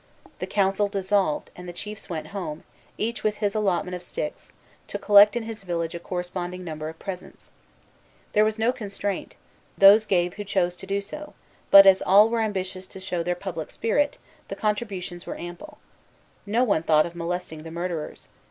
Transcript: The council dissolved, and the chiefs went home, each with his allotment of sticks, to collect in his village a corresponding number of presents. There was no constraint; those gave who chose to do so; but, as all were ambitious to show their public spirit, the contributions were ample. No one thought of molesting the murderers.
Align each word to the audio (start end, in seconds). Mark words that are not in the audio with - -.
The 0.39 0.47
council 0.47 0.87
dissolved, 0.87 1.51
and 1.55 1.69
the 1.69 1.73
chiefs 1.73 2.09
went 2.09 2.29
home, 2.33 2.63
each 2.97 3.23
with 3.23 3.35
his 3.35 3.53
allotment 3.53 3.93
of 3.93 4.01
sticks, 4.01 4.53
to 4.87 4.97
collect 4.97 5.35
in 5.35 5.43
his 5.43 5.61
village 5.61 5.93
a 5.93 5.99
corresponding 5.99 6.63
number 6.63 6.89
of 6.89 6.97
presents. 6.97 7.51
There 8.33 8.43
was 8.43 8.57
no 8.57 8.71
constraint; 8.73 9.35
those 9.77 10.07
gave 10.07 10.33
who 10.33 10.43
chose 10.43 10.75
to 10.77 10.87
do 10.87 11.01
so; 11.01 11.35
but, 11.69 11.85
as 11.85 12.01
all 12.01 12.31
were 12.31 12.41
ambitious 12.41 12.87
to 12.87 12.99
show 12.99 13.21
their 13.21 13.35
public 13.35 13.69
spirit, 13.69 14.17
the 14.47 14.55
contributions 14.55 15.27
were 15.27 15.37
ample. 15.37 15.77
No 16.47 16.63
one 16.63 16.81
thought 16.81 17.05
of 17.05 17.13
molesting 17.13 17.61
the 17.61 17.69
murderers. 17.69 18.27